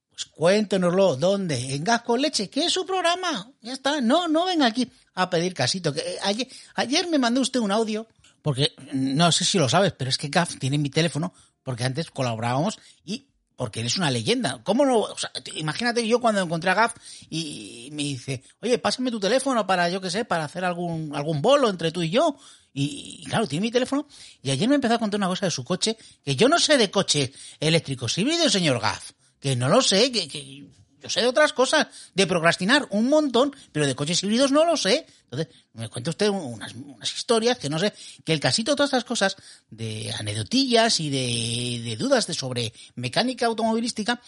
[0.09, 1.75] Pues cuéntenoslo, ¿dónde?
[1.75, 3.51] En Gas con Leche, que es su programa.
[3.61, 4.89] Ya está, no, no venga aquí
[5.21, 5.93] a pedir casito.
[5.93, 8.07] Que eh, ayer, ayer me mandó usted un audio,
[8.41, 12.11] porque no sé si lo sabes, pero es que Gaf tiene mi teléfono, porque antes
[12.11, 13.29] colaborábamos y
[13.59, 14.61] porque eres una leyenda.
[14.63, 14.99] ¿Cómo no?
[14.99, 16.95] O sea, imagínate yo cuando encontré a Gaf
[17.29, 21.41] y me dice, oye, pásame tu teléfono para, yo qué sé, para hacer algún, algún
[21.41, 22.37] bolo entre tú y yo.
[22.73, 24.07] Y, claro, tiene mi teléfono.
[24.41, 26.77] Y ayer me empezó a contar una cosa de su coche, que yo no sé
[26.77, 29.11] de coches eléctricos híbridos, señor Gaf.
[29.41, 30.65] Que no lo sé, que, que
[31.01, 34.77] yo sé de otras cosas, de procrastinar un montón, pero de coches híbridos no lo
[34.77, 35.05] sé.
[35.23, 39.05] Entonces, me cuenta usted unas, unas historias que no sé, que el casito, todas estas
[39.05, 39.35] cosas
[39.69, 44.21] de anedotillas y de, de dudas de sobre mecánica automovilística,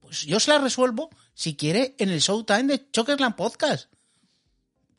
[0.00, 3.88] pues yo se las resuelvo, si quiere, en el Showtime de Chokersland Podcast.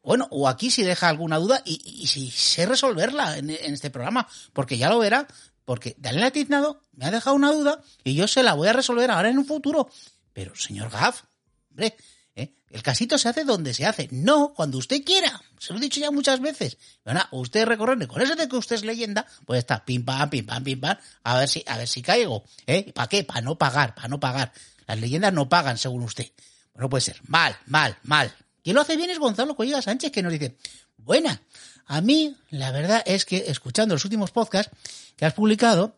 [0.08, 4.78] Bueno, o aquí si deja alguna duda y, si sé resolverla en, este programa, porque
[4.78, 5.28] ya lo verá,
[5.66, 9.12] porque Daniel Tiznado me ha dejado una duda y yo se la voy a resolver
[9.12, 9.90] ahora en un futuro.
[10.38, 11.24] Pero, señor Gaff,
[11.72, 11.98] hombre,
[12.36, 12.54] ¿eh?
[12.70, 15.42] el casito se hace donde se hace, no cuando usted quiera.
[15.58, 16.78] Se lo he dicho ya muchas veces.
[17.04, 20.46] Bueno, usted recorre con eso de que usted es leyenda, pues está pim pam, pim
[20.46, 22.44] pam, pim pam, a ver si, a ver si caigo.
[22.68, 22.92] ¿Eh?
[22.94, 23.24] ¿Para qué?
[23.24, 24.54] Para no pagar, para no pagar.
[24.86, 26.32] Las leyendas no pagan, según usted.
[26.72, 27.20] Bueno, puede ser.
[27.26, 28.32] Mal, mal, mal.
[28.64, 30.56] Quien lo hace bien es Gonzalo Collega Sánchez, que nos dice,
[30.98, 31.42] buena,
[31.88, 34.72] a mí la verdad es que escuchando los últimos podcasts
[35.16, 35.98] que has publicado,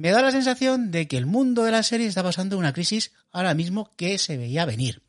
[0.00, 3.12] me da la sensación de que el mundo de la serie está pasando una crisis
[3.32, 5.02] ahora mismo que se veía venir.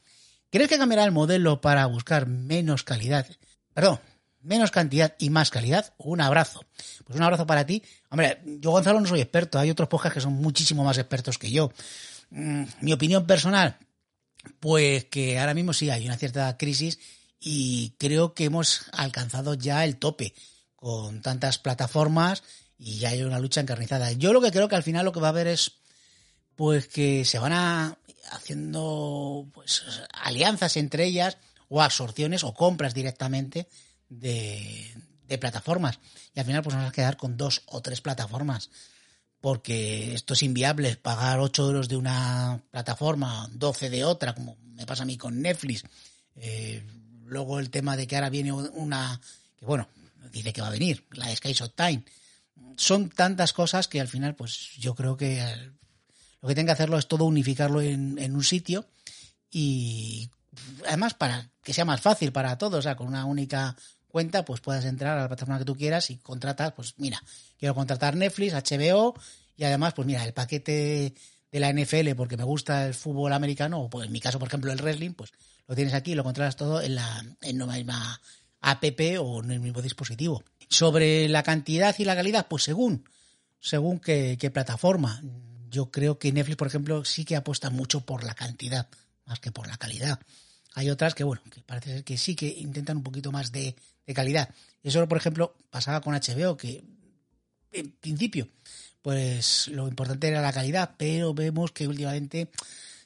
[0.50, 3.26] ¿Crees que cambiará el modelo para buscar menos calidad?
[3.74, 4.02] Perdón,
[4.42, 5.94] menos cantidad y más calidad.
[5.98, 6.66] Un abrazo.
[7.06, 7.82] Pues un abrazo para ti.
[8.10, 11.50] Hombre, yo Gonzalo no soy experto, hay otros podcasts que son muchísimo más expertos que
[11.50, 11.72] yo.
[12.32, 13.78] Mm, mi opinión personal,
[14.60, 17.00] pues que ahora mismo sí hay una cierta crisis
[17.40, 20.34] y creo que hemos alcanzado ya el tope
[20.76, 22.44] con tantas plataformas
[22.84, 24.12] y ya hay una lucha encarnizada.
[24.14, 25.74] Yo lo que creo que al final lo que va a haber es
[26.56, 27.98] pues que se van a
[28.32, 31.38] haciendo pues alianzas entre ellas
[31.70, 33.68] o absorciones o compras directamente
[34.10, 34.96] de,
[35.28, 36.00] de plataformas
[36.34, 38.72] y al final pues vamos a quedar con dos o tres plataformas
[39.42, 44.86] porque esto es inviable pagar 8 euros de una plataforma 12 de otra como me
[44.86, 45.84] pasa a mí con Netflix
[46.36, 46.84] eh,
[47.26, 49.20] luego el tema de que ahora viene una
[49.58, 49.88] que bueno
[50.32, 52.04] dice que va a venir la Sky Shot Time
[52.78, 55.44] son tantas cosas que al final, pues yo creo que
[56.42, 58.86] lo que tenga que hacerlo es todo unificarlo en, en, un sitio
[59.52, 60.30] y
[60.88, 63.76] además para que sea más fácil para todos, o sea, con una única
[64.08, 67.22] cuenta, pues puedas entrar a la plataforma que tú quieras y contratas, pues mira,
[67.58, 69.16] quiero contratar Netflix, HBO
[69.56, 71.14] y además, pues mira, el paquete
[71.52, 74.48] de la NFL porque me gusta el fútbol americano o pues en mi caso, por
[74.48, 75.32] ejemplo, el wrestling, pues
[75.68, 78.22] lo tienes aquí, lo contratas todo en la en la misma
[78.62, 78.84] app
[79.20, 80.44] o en el mismo dispositivo.
[80.70, 83.04] Sobre la cantidad y la calidad, pues según,
[83.60, 85.22] según qué, qué plataforma.
[85.70, 88.88] Yo creo que Netflix, por ejemplo, sí que apuesta mucho por la cantidad,
[89.26, 90.20] más que por la calidad.
[90.74, 93.76] Hay otras que, bueno, que parece ser que sí que intentan un poquito más de,
[94.06, 94.50] de calidad.
[94.84, 96.84] Eso, por ejemplo, pasaba con HBO, que
[97.72, 98.48] en principio,
[99.02, 102.50] pues lo importante era la calidad, pero vemos que últimamente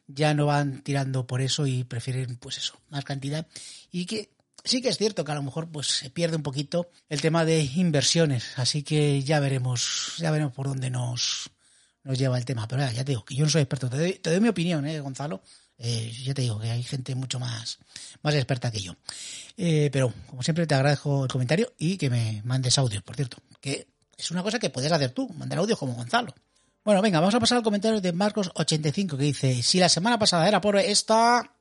[0.08, 3.48] ya no van tirando por eso y prefieren, pues eso, más cantidad.
[3.92, 4.30] Y que
[4.66, 7.46] Sí que es cierto que a lo mejor pues se pierde un poquito el tema
[7.46, 11.52] de inversiones, así que ya veremos, ya veremos por dónde nos,
[12.04, 12.68] nos lleva el tema.
[12.68, 15.44] Pero ya, te digo que yo no soy experto, te doy, mi opinión, ¿eh, Gonzalo.
[15.78, 17.78] Eh, ya te digo que hay gente mucho más,
[18.24, 18.96] más experta que yo.
[19.58, 23.38] Eh, pero, como siempre, te agradezco el comentario y que me mandes audios, por cierto,
[23.62, 26.34] que es una cosa que puedes hacer tú, mandar audios como Gonzalo.
[26.84, 30.48] Bueno, venga, vamos a pasar al comentario de Marcos85 que dice, si la semana pasada
[30.48, 31.55] era por esta,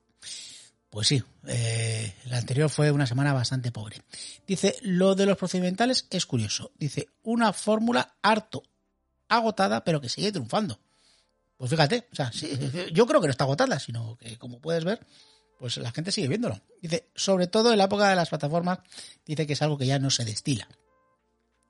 [0.95, 4.01] pues sí, eh, la anterior fue una semana bastante pobre.
[4.47, 6.71] Dice, lo de los procedimentales es curioso.
[6.79, 8.63] Dice, una fórmula harto
[9.29, 10.79] agotada, pero que sigue triunfando.
[11.57, 12.49] Pues fíjate, o sea, sí,
[12.93, 15.05] yo creo que no está agotada, sino que como puedes ver,
[15.59, 16.61] pues la gente sigue viéndolo.
[16.81, 18.79] Dice, sobre todo en la época de las plataformas,
[19.27, 20.69] dice que es algo que ya no se destila.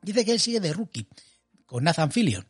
[0.03, 1.09] Dice que él sigue de rookie
[1.65, 2.47] con Nathan Fillion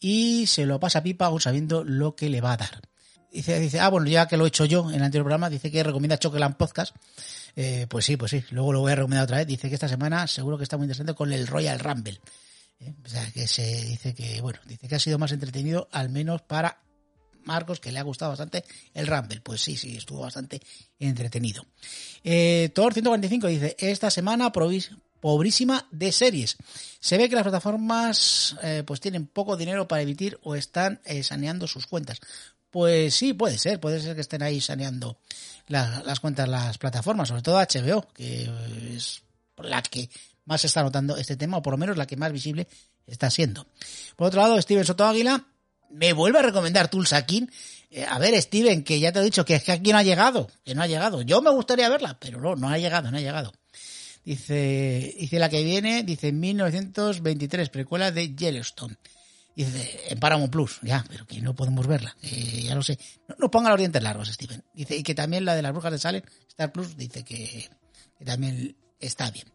[0.00, 2.93] y se lo pasa pipa aún sabiendo lo que le va a dar
[3.34, 5.70] dice, dice, ah, bueno, ya que lo he hecho yo en el anterior programa, dice
[5.70, 6.94] que recomienda Chocoland Podcast.
[7.56, 9.46] Eh, pues sí, pues sí, luego lo voy a recomendar otra vez.
[9.46, 12.20] Dice que esta semana seguro que está muy interesante con el Royal Rumble.
[12.80, 16.10] Eh, o sea, que se dice que, bueno, dice que ha sido más entretenido, al
[16.10, 16.80] menos para
[17.44, 19.40] Marcos, que le ha gustado bastante el Rumble.
[19.40, 20.60] Pues sí, sí, estuvo bastante
[20.98, 21.64] entretenido.
[22.22, 26.56] Eh, Thor 145 dice, esta semana pobrísima de series.
[27.00, 31.66] Se ve que las plataformas eh, pues tienen poco dinero para emitir o están saneando
[31.66, 32.20] sus cuentas.
[32.74, 35.16] Pues sí, puede ser, puede ser que estén ahí saneando
[35.68, 38.50] la, las cuentas, las plataformas, sobre todo HBO, que
[38.96, 39.22] es
[39.58, 40.10] la que
[40.44, 42.66] más está notando este tema, o por lo menos la que más visible
[43.06, 43.64] está siendo.
[44.16, 45.46] Por otro lado, Steven Soto Águila
[45.88, 47.46] me vuelve a recomendar Tulsa King.
[47.92, 50.02] Eh, a ver, Steven, que ya te he dicho que es que aquí no ha
[50.02, 51.22] llegado, que no ha llegado.
[51.22, 53.52] Yo me gustaría verla, pero no, no ha llegado, no ha llegado.
[54.24, 58.96] Dice, dice la que viene, dice 1923, precuela de Yellowstone.
[59.56, 62.98] Dice, en Paramount Plus, ya, pero que no podemos verla, eh, ya lo sé.
[63.38, 64.64] No, ponga los dientes largos, Steven.
[64.74, 67.70] Dice, y que también la de las brujas de Salem, Star Plus, dice que,
[68.18, 69.46] que también está bien.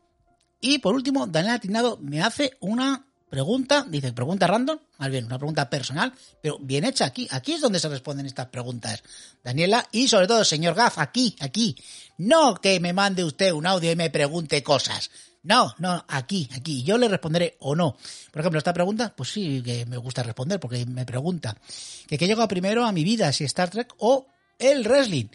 [0.62, 5.38] Y por último, Daniel Atinado me hace una pregunta, dice pregunta random, más bien una
[5.38, 7.28] pregunta personal, pero bien hecha aquí.
[7.32, 9.04] Aquí es donde se responden estas preguntas,
[9.44, 11.76] Daniela, y sobre todo, señor Gaff, aquí, aquí.
[12.20, 15.10] No que me mande usted un audio y me pregunte cosas.
[15.42, 16.84] No, no, aquí, aquí.
[16.84, 17.96] Yo le responderé o no.
[18.32, 21.56] Por ejemplo, esta pregunta, pues sí que me gusta responder porque me pregunta
[22.08, 24.28] que qué llega primero a mi vida, si Star Trek o
[24.58, 25.28] el wrestling.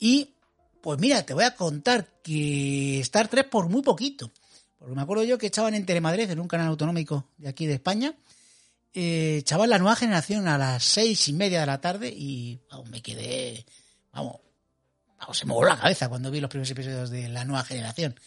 [0.00, 0.34] Y,
[0.82, 4.32] pues mira, te voy a contar que Star Trek por muy poquito.
[4.76, 7.74] Porque me acuerdo yo que echaban en Telemadrid, en un canal autonómico de aquí de
[7.74, 8.12] España,
[8.92, 13.02] eh, echaban la nueva generación a las seis y media de la tarde y me
[13.02, 13.64] quedé,
[14.12, 14.40] vamos,
[15.32, 18.18] se me voló la cabeza cuando vi los primeros episodios de la nueva generación.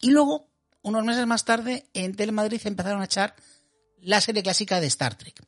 [0.00, 0.48] Y luego,
[0.82, 3.34] unos meses más tarde, en Telemadrid empezaron a echar
[4.00, 5.42] la serie clásica de Star Trek.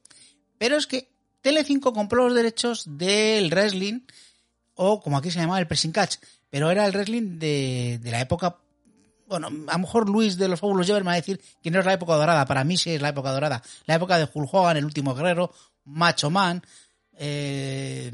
[0.59, 1.11] Pero es que
[1.43, 4.01] Telecinco compró los derechos del wrestling,
[4.75, 6.17] o como aquí se llamaba el pressing catch,
[6.51, 8.59] pero era el wrestling de, la época
[9.29, 11.81] bueno, a lo mejor Luis de los Fábulos Llever me va a decir que no
[11.81, 12.47] es la época dorada.
[12.47, 13.61] Para mí sí es la época dorada.
[13.85, 15.53] La época de Hulk Hogan, el último guerrero,
[15.85, 16.63] Macho Man,
[17.19, 18.13] eh,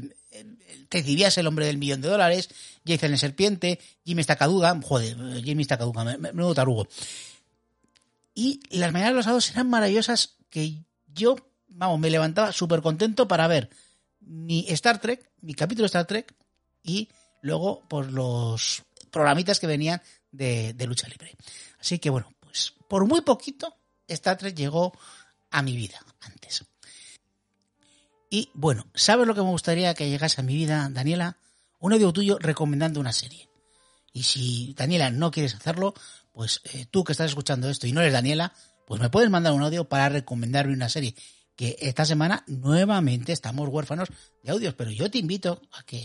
[0.89, 2.49] DiBiase, el hombre del millón de dólares,
[2.85, 6.87] Jason el serpiente, Jimmy Stacaduga, joder, Jimmy Stacaduga, menudo tarugo.
[8.35, 11.35] Y las mañanas de los sábados eran maravillosas que yo,
[11.67, 13.69] vamos, me levantaba súper contento para ver
[14.19, 16.33] mi Star Trek, mi capítulo de Star Trek
[16.81, 17.09] y
[17.41, 21.35] luego por pues, los programitas que venían de, lucha libre.
[21.79, 23.75] Así que bueno, pues por muy poquito
[24.07, 24.93] Star Trek llegó
[25.51, 26.65] a mi vida antes.
[28.33, 31.37] Y bueno, ¿sabes lo que me gustaría que llegase a mi vida, Daniela?
[31.77, 33.47] Un audio tuyo recomendando una serie.
[34.11, 35.93] Y si, Daniela, no quieres hacerlo,
[36.31, 38.51] pues eh, tú que estás escuchando esto y no eres Daniela,
[38.87, 41.13] pues me puedes mandar un audio para recomendarme una serie.
[41.55, 44.09] Que esta semana nuevamente estamos huérfanos
[44.41, 46.03] de audios, pero yo te invito a que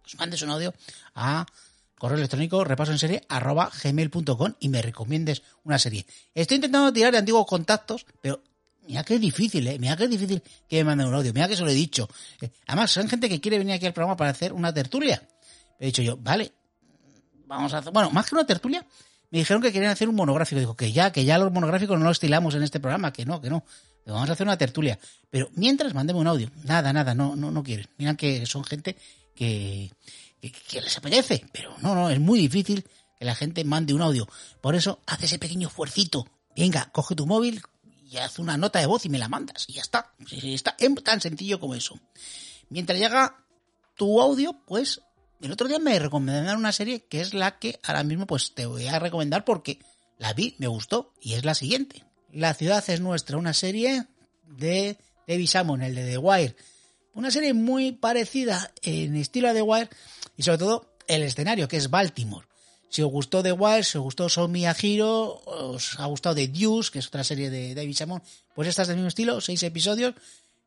[0.00, 0.72] pues, mandes un audio
[1.16, 1.44] a
[1.98, 3.26] correo electrónico repaso en serie
[4.60, 6.06] y me recomiendes una serie.
[6.36, 8.44] Estoy intentando tirar de antiguos contactos, pero
[8.86, 9.78] mira que difícil, ¿eh?
[9.78, 11.32] Mira que difícil que me manden un audio.
[11.32, 12.08] Mira que se lo he dicho.
[12.40, 15.22] Eh, además, son gente que quiere venir aquí al programa para hacer una tertulia.
[15.78, 16.52] He dicho yo, vale,
[17.46, 17.92] vamos a hacer...
[17.92, 18.86] Bueno, más que una tertulia,
[19.30, 20.58] me dijeron que querían hacer un monográfico.
[20.58, 23.40] Digo, que ya, que ya los monográficos no los estilamos en este programa, que no,
[23.40, 23.64] que no.
[24.06, 24.98] Vamos a hacer una tertulia.
[25.30, 26.50] Pero mientras, mándeme un audio.
[26.64, 27.86] Nada, nada, no, no, no quieren.
[27.98, 28.96] Mira que son gente
[29.34, 29.90] que,
[30.40, 32.84] que, les apetece, pero no, no, es muy difícil
[33.18, 34.28] que la gente mande un audio.
[34.60, 36.26] Por eso, haz ese pequeño esfuercito.
[36.56, 37.62] Venga, coge tu móvil
[38.12, 39.64] y haz una nota de voz y me la mandas.
[39.68, 40.12] Y ya está.
[40.30, 41.98] Está tan sencillo como eso.
[42.68, 43.44] Mientras llega
[43.96, 45.00] tu audio, pues
[45.40, 48.66] el otro día me recomendaron una serie que es la que ahora mismo pues te
[48.66, 49.78] voy a recomendar porque
[50.18, 52.04] la vi, me gustó y es la siguiente.
[52.32, 54.06] La ciudad es nuestra, una serie
[54.46, 56.56] de David Salmon, el de The Wire.
[57.14, 59.90] Una serie muy parecida en estilo a The Wire,
[60.36, 62.46] y sobre todo el escenario, que es Baltimore.
[62.92, 66.90] Si os gustó The Wild, si os gustó Somi Hiro, os ha gustado The Deuce,
[66.92, 68.22] que es otra serie de David Simon,
[68.54, 70.14] pues esta es del mismo estilo, seis episodios,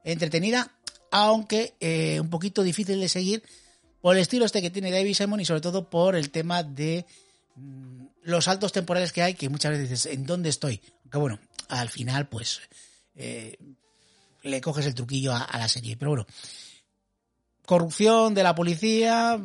[0.04, 0.72] entretenida,
[1.12, 3.44] aunque eh, un poquito difícil de seguir
[4.02, 7.06] por el estilo este que tiene David Simon y sobre todo por el tema de
[7.58, 10.82] mm, los saltos temporales que hay, que muchas veces dices, ¿en dónde estoy?
[11.04, 12.60] Aunque bueno, al final pues
[13.14, 13.56] eh,
[14.42, 15.96] le coges el truquillo a la serie.
[15.96, 16.26] Pero bueno,
[17.68, 19.40] corrupción de la policía,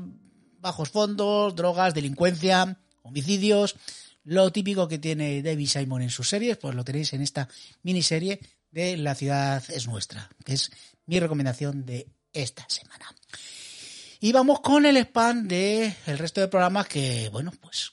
[0.61, 3.77] bajos fondos, drogas, delincuencia, homicidios,
[4.25, 7.49] lo típico que tiene David Simon en sus series, pues lo tenéis en esta
[7.83, 10.71] miniserie de La ciudad es nuestra, que es
[11.07, 13.07] mi recomendación de esta semana.
[14.21, 17.93] Y vamos con el spam de el resto de programas que, bueno, pues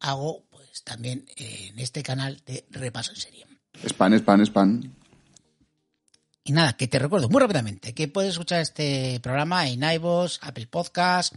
[0.00, 3.46] hago pues también en este canal de repaso en serie.
[3.84, 4.94] Spam, spam, spam.
[6.42, 10.66] Y nada, que te recuerdo muy rápidamente que puedes escuchar este programa en iVoox, Apple
[10.66, 11.34] Podcast,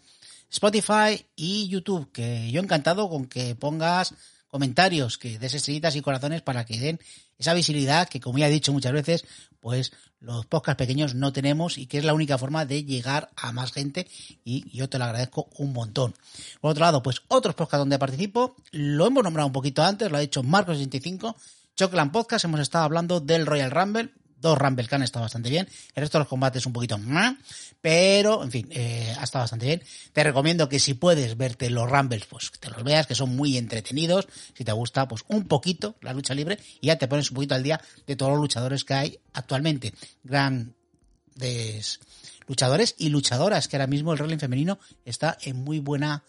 [0.50, 4.14] Spotify y YouTube, que yo encantado con que pongas
[4.48, 7.00] comentarios, que des estrellitas y corazones para que den
[7.38, 9.26] esa visibilidad que, como ya he dicho muchas veces,
[9.60, 13.52] pues los podcasts pequeños no tenemos y que es la única forma de llegar a
[13.52, 14.08] más gente
[14.44, 16.14] y yo te lo agradezco un montón.
[16.60, 20.18] Por otro lado, pues otros podcasts donde participo, lo hemos nombrado un poquito antes, lo
[20.18, 21.36] ha dicho Marcos65,
[21.76, 24.12] Chocolate Podcast, hemos estado hablando del Royal Rumble,
[24.42, 25.68] dos Rumble que han estado bastante bien.
[25.96, 27.36] El resto de los combates un poquito más,
[27.82, 29.84] pero, en fin, eh, ha estado bastante bien.
[30.14, 33.58] Te recomiendo que si puedes verte los Rumbles, pues te los veas, que son muy
[33.58, 34.28] entretenidos.
[34.56, 37.56] Si te gusta, pues un poquito la lucha libre y ya te pones un poquito
[37.56, 39.94] al día de todos los luchadores que hay actualmente.
[40.24, 42.00] Grandes
[42.48, 46.24] luchadores y luchadoras, que ahora mismo el wrestling femenino está en muy buena,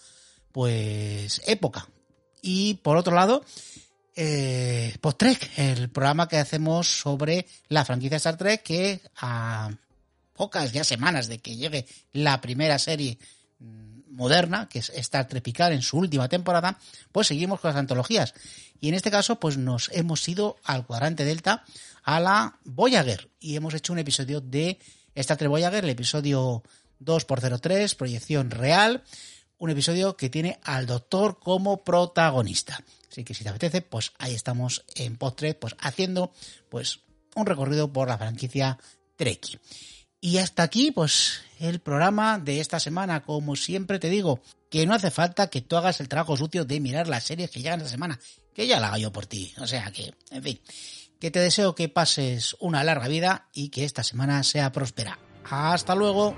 [0.52, 1.88] pues, época.
[2.42, 3.44] Y por otro lado,
[4.22, 9.70] eh, Post-Trek, el programa que hacemos sobre la franquicia Star Trek, que a
[10.34, 13.16] pocas ya semanas de que llegue la primera serie
[13.60, 16.78] mm, moderna, que es Star Trek Picard en su última temporada,
[17.12, 18.34] pues seguimos con las antologías.
[18.78, 21.64] Y en este caso, pues nos hemos ido al cuadrante Delta,
[22.02, 24.78] a la Voyager, y hemos hecho un episodio de
[25.14, 26.62] Star Trek Voyager, el episodio
[27.02, 29.02] 2x03, proyección real,
[29.60, 32.82] un episodio que tiene al Doctor como protagonista.
[33.10, 36.32] Así que si te apetece, pues ahí estamos en Postre, pues haciendo
[36.68, 37.00] pues
[37.36, 38.78] un recorrido por la franquicia
[39.16, 39.58] Treki.
[40.20, 43.22] Y hasta aquí, pues, el programa de esta semana.
[43.22, 46.80] Como siempre te digo, que no hace falta que tú hagas el trabajo sucio de
[46.80, 48.18] mirar las series que llegan esta semana,
[48.54, 49.52] que ya la hago yo por ti.
[49.58, 50.60] O sea que, en fin,
[51.18, 55.18] que te deseo que pases una larga vida y que esta semana sea próspera.
[55.44, 56.34] Hasta luego.